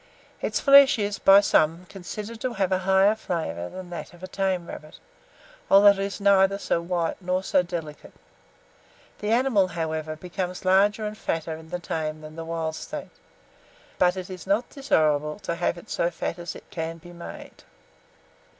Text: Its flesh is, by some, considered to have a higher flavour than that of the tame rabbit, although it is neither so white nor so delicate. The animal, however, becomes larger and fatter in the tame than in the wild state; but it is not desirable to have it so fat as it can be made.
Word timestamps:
Its 0.41 0.59
flesh 0.59 0.97
is, 0.97 1.19
by 1.19 1.39
some, 1.39 1.85
considered 1.85 2.41
to 2.41 2.53
have 2.53 2.71
a 2.71 2.79
higher 2.89 3.13
flavour 3.13 3.69
than 3.69 3.91
that 3.91 4.15
of 4.15 4.19
the 4.21 4.27
tame 4.27 4.65
rabbit, 4.65 4.97
although 5.69 5.89
it 5.91 5.99
is 5.99 6.19
neither 6.19 6.57
so 6.57 6.81
white 6.81 7.21
nor 7.21 7.43
so 7.43 7.61
delicate. 7.61 8.15
The 9.19 9.29
animal, 9.29 9.67
however, 9.67 10.15
becomes 10.15 10.65
larger 10.65 11.05
and 11.05 11.15
fatter 11.15 11.55
in 11.55 11.69
the 11.69 11.77
tame 11.77 12.21
than 12.21 12.29
in 12.29 12.35
the 12.35 12.45
wild 12.45 12.73
state; 12.73 13.11
but 13.99 14.17
it 14.17 14.31
is 14.31 14.47
not 14.47 14.71
desirable 14.71 15.37
to 15.41 15.53
have 15.53 15.77
it 15.77 15.87
so 15.87 16.09
fat 16.09 16.39
as 16.39 16.55
it 16.55 16.63
can 16.71 16.97
be 16.97 17.13
made. 17.13 17.63